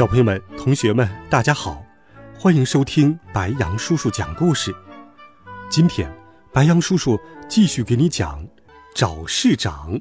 [0.00, 1.84] 小朋友们、同学们，大家好，
[2.34, 4.74] 欢迎收听白羊叔叔讲故事。
[5.70, 6.10] 今天，
[6.54, 7.20] 白羊叔叔
[7.50, 8.48] 继续给你讲
[8.94, 10.00] 找市长。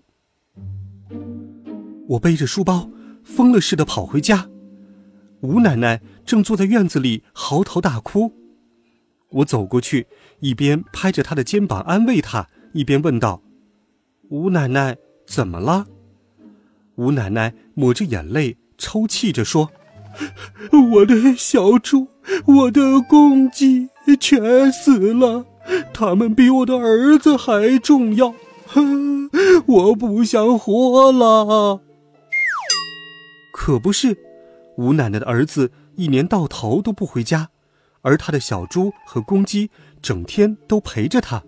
[2.07, 2.89] 我背着书包，
[3.25, 4.47] 疯了似的跑回家。
[5.41, 8.33] 吴奶奶正坐在院子里嚎啕大哭。
[9.31, 10.07] 我走过去，
[10.39, 13.43] 一边拍着她的肩膀安慰她，一边问道
[14.31, 14.95] ：“吴奶奶，
[15.27, 15.87] 怎么了？”
[16.95, 19.69] 吴奶奶抹着眼泪，抽泣着说。
[20.91, 22.07] 我的小猪，
[22.45, 25.45] 我的公鸡全死了，
[25.93, 28.33] 他们比我的儿子还重要，
[29.65, 31.81] 我不想活了。
[33.53, 34.17] 可不是，
[34.77, 37.49] 吴奶奶的儿子一年到头都不回家，
[38.01, 39.69] 而他的小猪和公鸡
[40.01, 41.43] 整天都陪着他。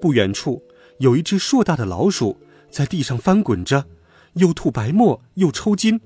[0.00, 0.62] 不远处
[0.98, 2.38] 有一只硕大的老鼠
[2.70, 3.86] 在地上翻滚着，
[4.34, 6.00] 又吐白沫又抽筋。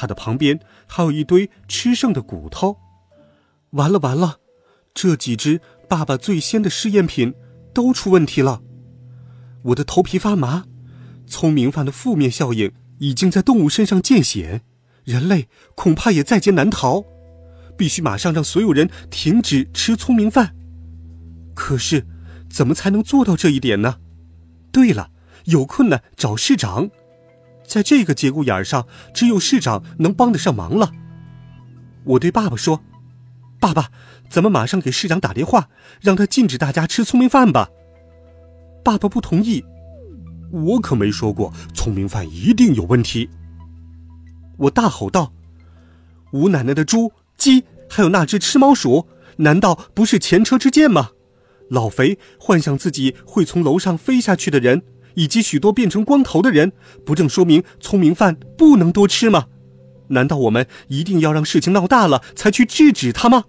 [0.00, 2.76] 它的旁边还有一堆吃剩的骨头，
[3.70, 4.36] 完了完了，
[4.94, 7.34] 这几只爸爸最先的试验品
[7.74, 8.62] 都出问题了，
[9.64, 10.64] 我的头皮发麻。
[11.26, 14.62] 聪明饭的负面效应已经在动物身上见血，
[15.02, 17.04] 人类恐怕也在劫难逃，
[17.76, 19.96] 必须马上让所有人停止吃。
[19.96, 20.54] 聪明饭。
[21.56, 22.06] 可是，
[22.48, 23.96] 怎么才能做到这一点呢？
[24.70, 25.10] 对了，
[25.46, 26.88] 有困难找市长。
[27.68, 30.90] 在这个节骨眼上，只有市长能帮得上忙了。
[32.04, 32.82] 我对爸爸说
[33.60, 33.90] ：“爸爸，
[34.30, 35.68] 咱们马上给市长打电话，
[36.00, 37.68] 让他禁止大家吃聪明饭吧。”
[38.82, 39.62] 爸爸不同意。
[40.50, 43.28] 我可没说过聪明饭一定有问题。
[44.56, 45.34] 我大吼道
[46.32, 51.10] ：“吴奶奶的猪、鸡，还有那只吃猫鼠，难道不是前车之鉴吗？
[51.68, 54.82] 老肥幻想自己会从楼上飞下去的人。”
[55.18, 56.70] 以及许多变成光头的人，
[57.04, 59.46] 不正说明聪明饭不能多吃吗？
[60.10, 63.42] 难道我们一定要让事情闹大了才去制止他吗？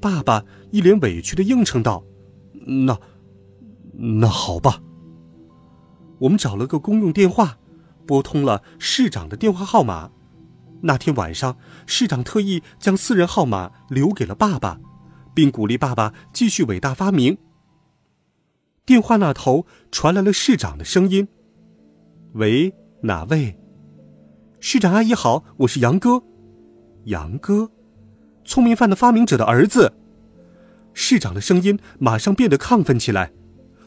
[0.00, 2.02] 爸爸一脸委屈的应承道
[2.86, 2.98] ：“那，
[3.92, 4.80] 那好吧。”
[6.20, 7.58] 我们找了个公用电话，
[8.06, 10.10] 拨通了市长的电话号码。
[10.80, 14.80] 那天晚上，市长特意将私人号码留给了爸爸，
[15.34, 17.36] 并鼓励爸爸继续伟大发明。
[18.86, 21.26] 电话那头传来了市长的声音
[22.34, 23.58] ：“喂，哪位？
[24.60, 26.22] 市长阿姨好，我是杨哥。
[27.04, 27.70] 杨哥，
[28.44, 29.90] 聪明饭的发明者的儿子。”
[30.92, 33.32] 市长的声音马上变得亢奋起来：“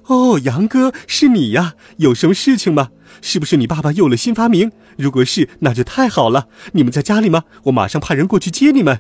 [0.10, 1.76] 哦，杨哥，是你呀？
[1.98, 2.90] 有什么事情吗？
[3.22, 4.72] 是不是你爸爸有了新发明？
[4.98, 6.48] 如果是，那就太好了。
[6.72, 7.44] 你们在家里吗？
[7.66, 9.00] 我马上派人过去接你们。”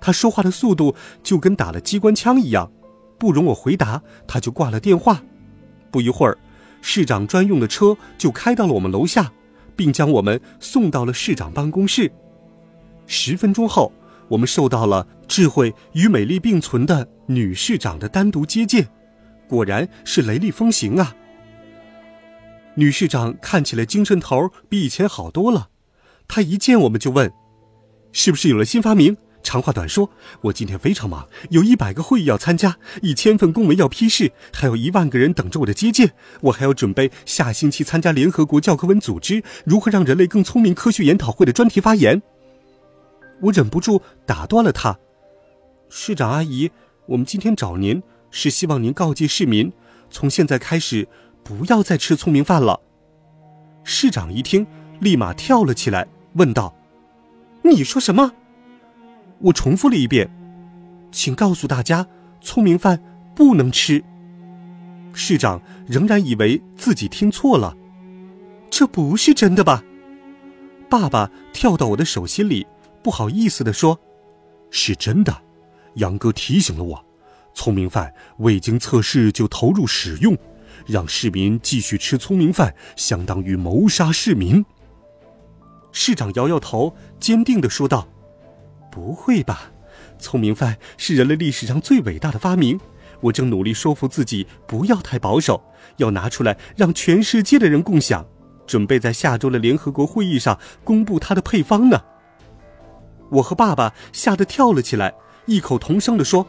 [0.00, 2.72] 他说话的速度就跟打了机关枪一样。
[3.18, 5.22] 不容我回答，他就挂了电话。
[5.90, 6.38] 不一会儿，
[6.80, 9.32] 市长专用的车就开到了我们楼下，
[9.74, 12.10] 并将我们送到了市长办公室。
[13.06, 13.92] 十分钟后，
[14.28, 18.86] 我们受到了智慧与美丽并存的女市长的单独接见，
[19.48, 21.16] 果然是雷厉风行啊！
[22.74, 25.68] 女市长看起来精神头比以前好多了，
[26.28, 27.32] 她一见我们就问
[28.12, 29.16] ：“是不是有了新发明？”
[29.48, 30.10] 长话短说，
[30.42, 36.12] 我今天非常忙，有一百个会议要参加，一千份公文要批示，还有一万个人等着我的接见。
[36.42, 42.20] 我还要准备下星期参加联合国教科文组织如何让人类更聪明科学研讨会的专题发言。
[43.40, 44.98] 我忍不住打断了他
[45.88, 46.70] ：“市长阿姨，
[47.06, 49.72] 我们今天找您是希望您告诫市民，
[50.10, 51.08] 从现在开始
[51.42, 52.78] 不要再吃聪明饭了。”
[53.82, 54.66] 市长一听，
[55.00, 56.76] 立马跳了起来，问道
[57.64, 58.34] ：“你说什么？”
[59.40, 60.28] 我重复了一遍，
[61.12, 62.06] 请告诉大家，
[62.40, 63.02] 聪明饭
[63.34, 64.02] 不能吃。
[65.12, 67.76] 市长仍然以为自己听错了，
[68.70, 69.82] 这不是真的吧？
[70.88, 72.66] 爸爸跳到我的手心里，
[73.02, 73.98] 不好意思地说
[74.70, 75.42] ：“是真的。”
[75.94, 77.04] 杨哥提醒了我，
[77.54, 80.36] 聪明饭未经测试就投入使用，
[80.86, 84.64] 让市民继续吃聪明饭，相当于谋杀市民。
[85.90, 88.06] 市长摇摇头，坚定地说道。
[88.98, 89.70] 不会吧，
[90.18, 92.80] 聪明饭是人类历史上最伟大的发明。
[93.20, 95.62] 我正努力说服自己不要太保守，
[95.98, 98.26] 要拿出来让全世界的人共享，
[98.66, 102.02] 准备在下周的联合国会议上公布它的配方呢。
[103.30, 105.14] 我和爸爸吓得跳了起来，
[105.46, 106.44] 异口同声地说：“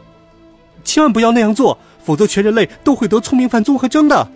[0.82, 4.28] 千万不要那样做，否则全人类都会得聪明饭综合征的。”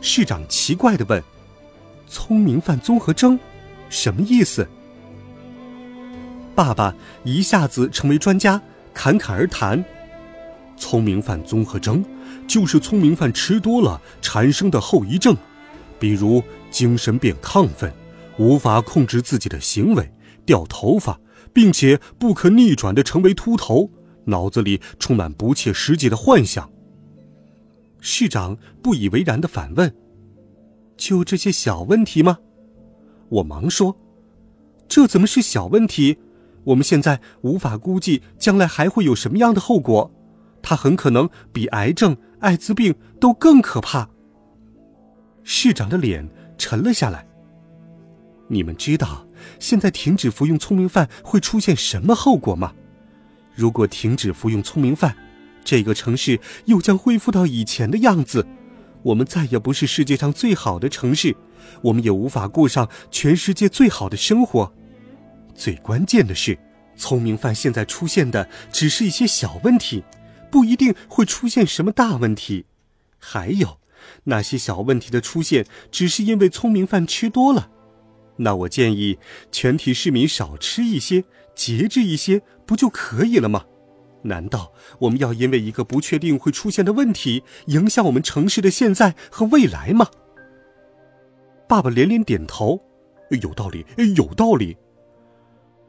[0.00, 1.22] 市长奇怪地问
[2.08, 3.38] ：“聪明饭综合征，
[3.90, 4.66] 什么意思？”
[6.54, 6.94] 爸爸
[7.24, 8.60] 一下子成为专家，
[8.92, 9.82] 侃侃而谈
[10.76, 12.04] ：“聪明犯综合征，
[12.46, 15.36] 就是聪明犯吃多了产生的后遗症，
[15.98, 17.92] 比如精神变亢奋，
[18.38, 20.12] 无法控制自己的行为，
[20.44, 21.18] 掉头发，
[21.52, 23.90] 并且不可逆转的成为秃头，
[24.26, 26.70] 脑子里充满不切实际的幻想。”
[28.04, 29.94] 市长不以为然的反问
[30.98, 32.38] ：“就这些小问题吗？”
[33.30, 33.96] 我忙说
[34.86, 36.18] ：“这怎么是小问题？”
[36.64, 40.10] 我们现在无法估计将来还会有什么样的后果，
[40.62, 44.08] 它很可能比癌症、艾滋病都更可怕。
[45.42, 47.26] 市长的脸沉了下来。
[48.48, 49.26] 你们知道
[49.58, 52.72] 现在停止服用聪明饭会出现什么后果吗？
[53.54, 55.16] 如果停止服用聪明饭，
[55.64, 58.46] 这个城市又将恢复到以前的样子，
[59.02, 61.36] 我们再也不是世界上最好的城市，
[61.82, 64.72] 我们也无法过上全世界最好的生活。
[65.54, 66.58] 最关键的是，
[66.96, 70.02] 聪明饭现在出现的只是一些小问题，
[70.50, 72.66] 不一定会出现什么大问题。
[73.18, 73.78] 还有，
[74.24, 77.70] 那些小问题的出现，只是因为聪明饭吃多了。
[78.36, 79.18] 那我建议
[79.50, 83.64] 全体市民少吃一些，节制一些，不就可以了吗？
[84.22, 90.08] 难道我们要因为一个不确定会出现的问题，影响我们城市的现在和未来吗？
[91.68, 92.80] 爸爸连连点头，
[93.42, 93.84] 有道理，
[94.16, 94.76] 有道理。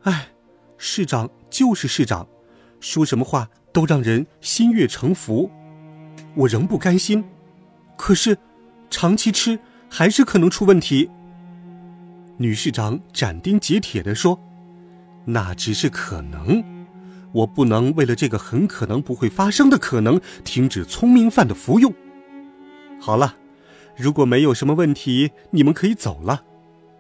[0.04, 0.28] 哎，
[0.78, 2.28] 市长就是市长，
[2.80, 5.50] 说什么话都让人心悦诚服。
[6.36, 7.24] 我仍不甘心，
[7.96, 8.38] 可是
[8.90, 9.58] 长期吃
[9.90, 11.10] 还是可能出问题。
[12.38, 14.38] 女市长斩钉截铁地说
[15.24, 16.62] ：“那只是可能，
[17.32, 21.94] 我不能为了这个很可能不会发生的可能停止聪明饭的服用。”
[23.00, 23.36] 好了，
[23.96, 26.44] 如果没有什么问题，你们可以走了。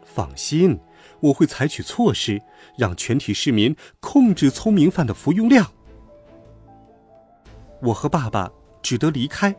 [0.06, 0.80] 放心。
[1.24, 2.42] 我会采取措施，
[2.78, 5.66] 让全体市民控制聪明饭的服用量。
[7.82, 9.56] 我和爸爸只得离开。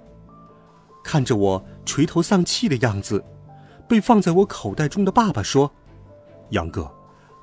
[1.03, 3.25] 看着我垂头丧气的样子，
[3.89, 5.73] 被放在我口袋中的爸爸说
[6.51, 6.91] ：“杨哥，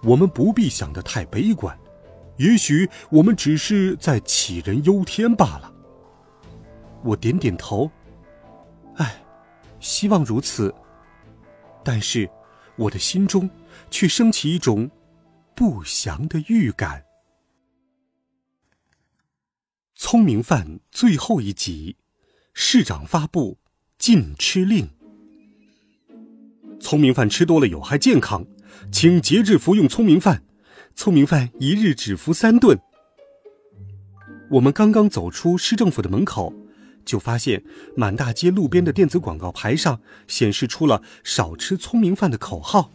[0.03, 1.75] 我们不必想得太悲观，
[2.37, 5.73] 也许我们只是在杞人忧天罢了。”
[7.03, 7.89] 我点点头。
[8.97, 9.15] 唉，
[9.79, 10.71] 希望如此。
[11.83, 12.29] 但是，
[12.81, 13.49] 我的心中。
[13.91, 14.89] 却升起一种
[15.53, 17.03] 不祥的预感。
[19.95, 21.97] 聪明饭最后一集，
[22.53, 23.59] 市长发布
[23.99, 24.89] 禁吃令：
[26.79, 28.47] 聪明饭吃多了有害健康，
[28.91, 30.43] 请节制服用聪明饭。
[30.95, 32.79] 聪明饭一日只服三顿。
[34.49, 36.53] 我们刚刚走出市政府的门口，
[37.05, 37.63] 就发现
[37.95, 42.91] 满大街路边的电子广告牌上显示出了“少吃聪明饭”的口号。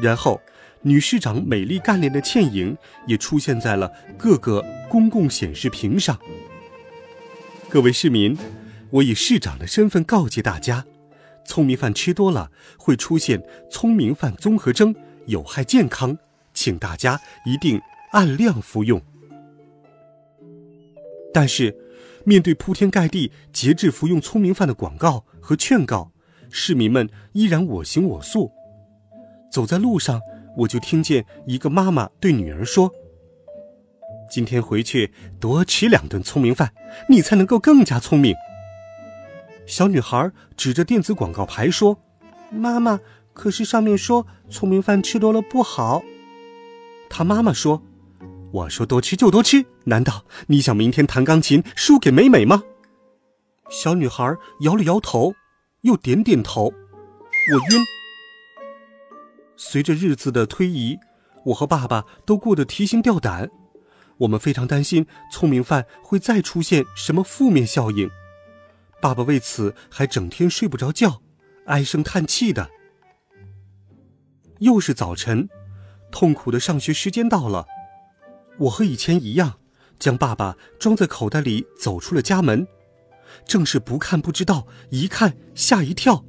[0.00, 0.40] 然后，
[0.82, 2.76] 女市长美丽干练的倩影
[3.06, 6.18] 也出现在了各个公共显示屏上。
[7.68, 8.36] 各位市民，
[8.90, 10.84] 我以市长的身份告诫大家：
[11.44, 14.94] 聪明饭吃多了会出现聪明饭综合征，
[15.26, 16.18] 有害健康，
[16.52, 17.80] 请大家一定
[18.12, 19.00] 按量服用。
[21.34, 21.76] 但是，
[22.24, 26.12] 面对铺天盖地节制服用聪明饭的广告和劝告，
[26.48, 28.52] 市民们依然我行我素。
[29.50, 30.20] 走在路上，
[30.56, 32.90] 我就听见一个妈妈对女儿说
[34.30, 36.72] ：“今天回去多吃两顿聪明饭，
[37.08, 38.32] 你才能够更加聪明。”
[39.66, 41.98] 小女孩指着电子广告牌说
[42.52, 43.00] ：“妈妈，
[43.32, 46.04] 可是上面说聪明饭吃多了不好。”
[47.10, 47.82] 她妈妈说
[48.54, 52.62] ：“我说多吃就多吃，难道你想明天弹钢琴输给美美吗？”
[53.68, 55.34] 小女孩摇了摇头，
[55.80, 56.66] 又点点头。
[56.66, 57.84] 我晕。
[59.56, 60.96] 随着日子的推移，
[61.46, 63.50] 我和爸爸都过得提心吊胆。
[64.18, 68.08] 我们非常担心聪明饭会再出现什么负面效应。
[69.02, 71.20] 爸爸为此还整天睡不着觉，
[71.66, 72.70] 唉声叹气的。
[74.60, 75.48] 又是早晨，
[76.12, 77.66] 痛苦的上学时间到了。
[78.58, 79.58] 我和以前一样，
[79.98, 82.66] 将爸爸装在口袋里走出了家门。
[83.46, 86.24] 正是不看不知道，一看吓一跳。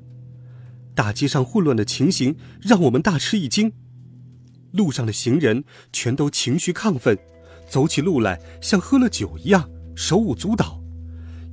[0.96, 3.74] 大街上混乱的情形让我们大吃一惊，
[4.72, 5.63] 路上的行人
[5.94, 7.17] 全都情绪亢奋，
[7.70, 10.82] 走起路来像喝了酒一样手舞足蹈。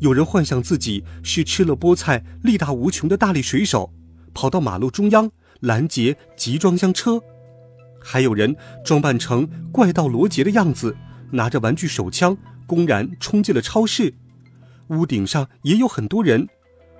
[0.00, 3.92] 有人幻想自己是吃了菠菜力大无穷的大力水手，
[4.32, 7.18] 跑到马路中央拦截集装箱车；
[8.02, 8.54] 还有人
[8.84, 10.96] 装扮成怪盗罗杰的样子，
[11.30, 14.12] 拿着玩具手枪，公然冲进了超市。
[14.88, 16.46] 屋顶上也有很多人，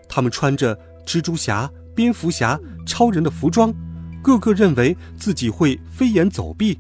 [0.09, 3.75] 他们穿着蜘蛛侠、蝙蝠侠、超人的服装，
[4.23, 6.79] 个个认为自己会飞檐走壁。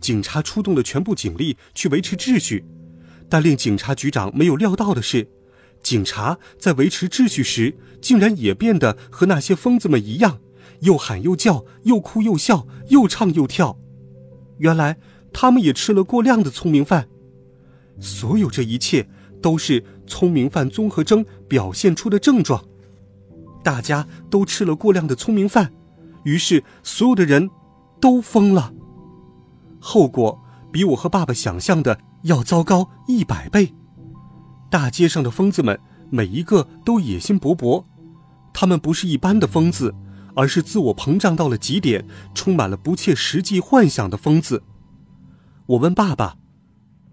[0.00, 2.64] 警察出动了全部警力去维持秩序，
[3.28, 5.28] 但令警察局长没有料到的是，
[5.82, 10.38] 警察在维持秩序时，竟然也变得和那些疯子们一样，
[10.80, 13.78] 又喊又叫，又哭又笑，又唱又跳。
[14.58, 14.96] 原来
[15.32, 17.08] 他们也吃了过量的聪明饭。
[18.00, 19.08] 所有这一切。
[19.42, 22.64] 都是聪明饭综合征表现出的症状，
[23.62, 25.72] 大家都吃了过量的聪明饭，
[26.24, 27.48] 于是所有的人
[28.00, 28.72] 都疯了。
[29.78, 30.40] 后果
[30.72, 33.72] 比我和爸爸想象的要糟糕一百倍。
[34.68, 35.78] 大街上的疯子们
[36.10, 37.84] 每一个都野心勃勃，
[38.52, 39.94] 他们不是一般的疯子，
[40.36, 44.62] 而是自我膨胀到了极点、充满了不切实际幻想的疯子。
[45.66, 46.36] 我问爸爸：“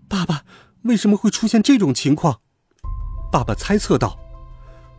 [0.08, 0.44] 爸爸。”
[0.84, 2.42] 为什么会出现这种情况？
[3.32, 4.20] 爸爸猜测道：“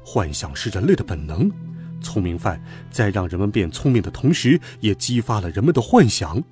[0.02, 1.52] 幻想是人类的本能，
[2.00, 2.59] 聪明饭
[2.90, 6.43] 在让人们变聪明的同时，也激发了人们的幻想，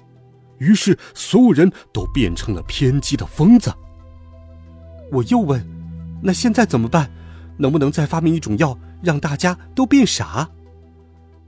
[0.59, 3.73] 于是所有人都变成了偏激的疯子。”
[5.11, 5.67] 我又问
[6.23, 7.11] ：“那现在怎么办？
[7.57, 10.47] 能不能再发明一种药，让大家都变傻？”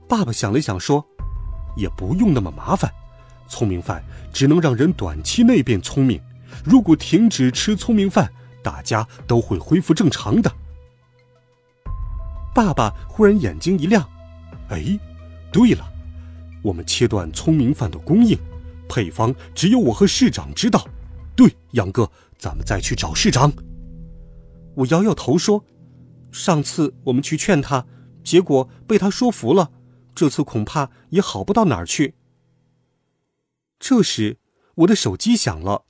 [0.07, 1.05] 爸爸想了想说
[1.75, 2.91] ：“也不用那么麻烦，
[3.47, 6.19] 聪明饭只能让人短期内变聪明。”
[6.63, 8.31] 如果停止吃聪明饭，
[8.63, 10.51] 大家都会恢复正常的。
[12.53, 14.07] 爸爸忽然眼睛一亮，
[14.69, 14.97] 哎，
[15.51, 15.85] 对了，
[16.63, 18.37] 我们切断聪明饭的供应，
[18.87, 20.87] 配方只有我和市长知道。
[21.35, 23.51] 对，杨哥，咱们再去找市长。
[24.75, 25.65] 我摇摇头说
[26.31, 27.85] ：“上次我们去劝他，
[28.23, 29.69] 结果被他说服了，
[30.15, 32.15] 这次恐怕也好不到哪儿去。”
[33.77, 34.39] 这时，
[34.75, 35.85] 我的手机响了。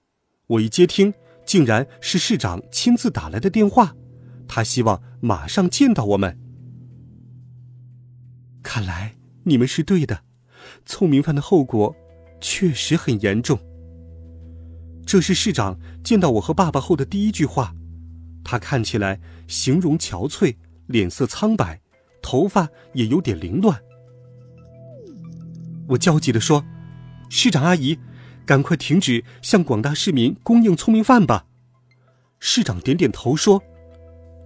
[0.47, 1.13] 我一接听，
[1.45, 3.95] 竟然是市长亲自打来的电话，
[4.47, 6.39] 他希望马上见到我们。
[8.61, 10.23] 看来你们是对的，
[10.85, 11.95] 聪明饭的后果
[12.41, 13.59] 确实很严重。
[15.05, 17.75] 这是市长见到我和爸爸后的第一句话，
[18.43, 20.55] 他看起来形容憔悴，
[20.87, 21.81] 脸色苍白，
[22.21, 23.79] 头发也有点凌乱。
[25.89, 26.63] 我焦急地说
[27.29, 27.97] ：“市长阿姨。”
[28.45, 31.47] 赶快停止向广大市民供应聪明饭吧！
[32.39, 33.59] 市长点点头说：“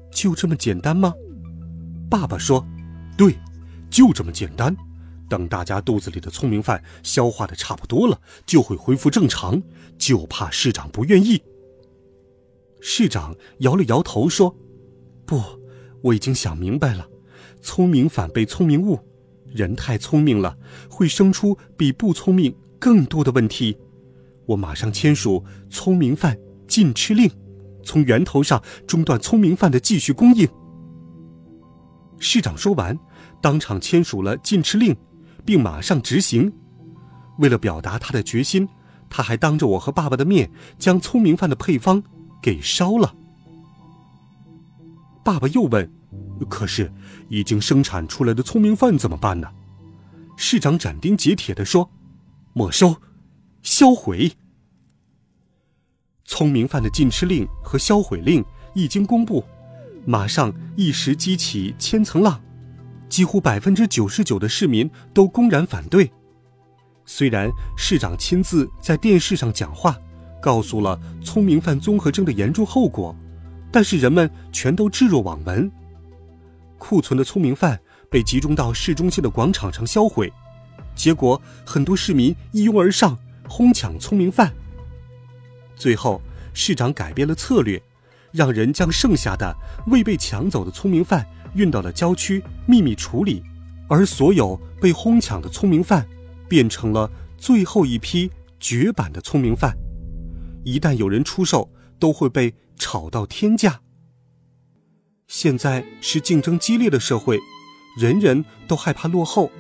[0.10, 1.14] 就这么简单吗？”
[2.10, 2.66] 爸爸说
[3.18, 3.38] ：“对，
[3.90, 4.74] 就这么简单。
[5.28, 9.62] 等大家肚子里的聪明饭消化的差不多了，就会恢复正常。
[9.98, 11.44] 就怕市长不愿意。”
[12.80, 14.56] 市长摇了摇头说
[15.28, 15.44] ：“不，
[16.04, 17.06] 我已经想明白了。
[17.62, 18.98] 聪明反被聪明误，
[19.52, 20.58] 人太聪明了，
[20.90, 23.78] 会生出比不聪明更多的问题。”
[24.48, 26.36] 我马上签署聪明饭
[26.68, 27.30] 禁吃令，
[27.84, 30.48] 从源头上中断聪明饭的继续供应。
[32.18, 32.98] 市长说完，
[33.42, 34.96] 当场签署了禁吃令，
[35.46, 36.52] 并马上执行。
[37.38, 38.68] 为了表达他的决心，
[39.10, 42.04] 他还当着我和爸爸的面将聪明饭的配方
[42.42, 43.14] 给烧了。
[45.24, 45.90] 爸爸又问
[46.46, 46.92] ：“可是
[47.28, 49.50] 已经生产出来的聪明饭怎么办呢？”
[50.38, 51.90] 市长斩钉截铁地说
[52.54, 52.96] ：“没收。”
[53.62, 54.32] 销毁
[56.24, 58.44] 聪明饭的禁吃令和销毁令
[58.74, 59.44] 一经公布，
[60.06, 62.42] 马上一时激起千层浪，
[63.10, 66.10] 几乎百分之九十九的市民都公然反对。
[67.06, 69.98] 虽然市长亲自在电视上讲话，
[70.42, 73.14] 告诉了聪明饭综合征的严重后果，
[73.72, 75.70] 但是人们全都置若罔闻。
[76.80, 80.34] 库存的聪明饭被集中到市中心的广场上销毁，
[80.96, 83.16] 结果很多市民一拥而上。
[83.52, 84.54] 哄抢聪明饭。
[85.76, 86.22] 最后，
[86.54, 87.82] 市长改变了策略，
[88.32, 89.52] 让人将剩下的
[89.88, 93.42] 未被抢走的聪明饭运到了郊区秘密处理，
[93.88, 96.08] 而所有被哄抢的聪明饭
[96.48, 97.10] 变成了
[97.40, 99.76] 最后一批绝版的聪明饭。
[100.64, 103.82] 一旦有人出售，都会被炒到天价。
[105.30, 107.40] 现在是竞争激烈的社会，
[107.96, 109.52] 人人都害怕落后，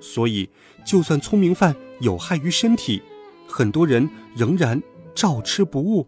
[0.00, 0.48] 所以
[0.86, 3.02] 就算聪明饭有害于身体。
[3.48, 4.80] 很多人仍然
[5.16, 6.06] 照吃不误，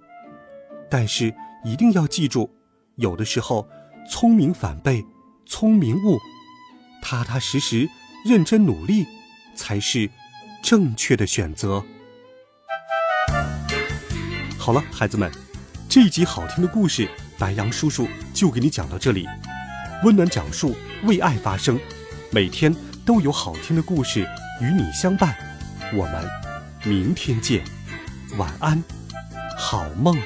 [0.89, 2.49] 但是一定要记住，
[2.95, 3.69] 有的时候
[4.09, 5.05] 聪明反被
[5.45, 6.17] 聪明误，
[7.03, 7.89] 踏踏实实、
[8.25, 9.05] 认真努力
[9.57, 10.09] 才是
[10.63, 11.85] 正确的选择。
[14.57, 15.29] 好了，孩子们，
[15.91, 19.27] 这一集好听的故事，白羊叔叔就给你讲到这里。
[20.05, 21.77] 温暖讲述，为爱发声，
[22.31, 22.73] 每天
[23.05, 24.21] 都有好听的故事
[24.61, 25.35] 与你相伴。
[25.93, 26.25] 我们
[26.85, 27.65] 明天见，
[28.39, 28.81] 晚安，
[29.59, 30.17] 好梦。